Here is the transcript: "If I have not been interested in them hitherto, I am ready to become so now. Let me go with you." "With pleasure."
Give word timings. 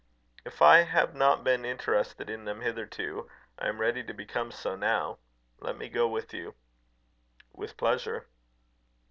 "If 0.43 0.63
I 0.63 0.77
have 0.77 1.13
not 1.13 1.43
been 1.43 1.63
interested 1.63 2.27
in 2.27 2.45
them 2.45 2.61
hitherto, 2.61 3.29
I 3.59 3.67
am 3.69 3.79
ready 3.79 4.03
to 4.05 4.13
become 4.15 4.51
so 4.51 4.75
now. 4.75 5.19
Let 5.59 5.77
me 5.77 5.89
go 5.89 6.07
with 6.07 6.33
you." 6.33 6.55
"With 7.53 7.77
pleasure." 7.77 8.25